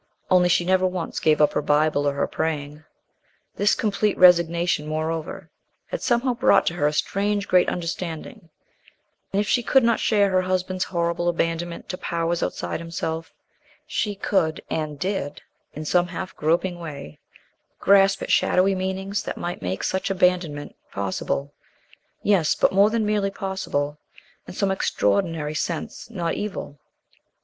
[0.31, 2.85] Only she never once gave up her Bible or her praying.
[3.57, 5.51] This complete resignation, moreover,
[5.89, 8.49] had somehow brought to her a strange great understanding,
[9.31, 13.31] and if she could not share her husband's horrible abandonment to powers outside himself,
[13.85, 15.43] she could, and did,
[15.75, 17.19] in some half groping way
[17.79, 21.53] grasp at shadowy meanings that might make such abandonment possible,
[22.23, 23.99] yes, but more than merely possible
[24.47, 26.79] in some extraordinary sense not evil.